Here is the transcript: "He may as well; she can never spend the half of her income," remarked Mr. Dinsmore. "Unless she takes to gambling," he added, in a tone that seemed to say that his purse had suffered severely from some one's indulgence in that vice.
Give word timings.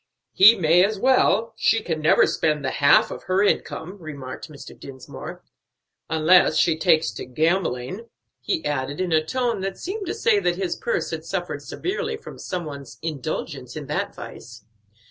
"He 0.33 0.55
may 0.55 0.83
as 0.83 0.97
well; 0.97 1.53
she 1.57 1.83
can 1.83 2.01
never 2.01 2.25
spend 2.25 2.65
the 2.65 2.71
half 2.71 3.11
of 3.11 3.25
her 3.25 3.43
income," 3.43 3.97
remarked 3.99 4.49
Mr. 4.49 4.75
Dinsmore. 4.75 5.43
"Unless 6.09 6.57
she 6.57 6.75
takes 6.75 7.11
to 7.11 7.25
gambling," 7.27 8.09
he 8.39 8.65
added, 8.65 8.99
in 8.99 9.11
a 9.11 9.23
tone 9.23 9.61
that 9.61 9.77
seemed 9.77 10.07
to 10.07 10.15
say 10.15 10.39
that 10.39 10.55
his 10.55 10.75
purse 10.75 11.11
had 11.11 11.23
suffered 11.23 11.61
severely 11.61 12.17
from 12.17 12.39
some 12.39 12.65
one's 12.65 12.97
indulgence 13.03 13.75
in 13.75 13.85
that 13.85 14.15
vice. 14.15 14.65